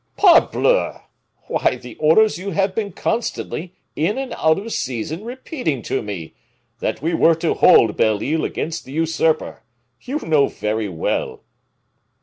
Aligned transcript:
"Parbleu! 0.17 0.99
Why, 1.47 1.75
the 1.75 1.95
orders 1.97 2.39
you 2.39 2.49
have 2.49 2.73
been 2.73 2.91
constantly, 2.91 3.75
in 3.95 4.17
and 4.17 4.33
out 4.33 4.57
of 4.57 4.73
season, 4.73 5.23
repeating 5.23 5.83
to 5.83 6.01
me 6.01 6.33
that 6.79 7.03
we 7.03 7.13
were 7.13 7.35
to 7.35 7.53
hold 7.53 7.97
Belle 7.97 8.23
Isle 8.23 8.43
against 8.43 8.83
the 8.83 8.93
usurper. 8.93 9.61
You 10.01 10.17
know 10.23 10.47
very 10.47 10.89
well!" 10.89 11.43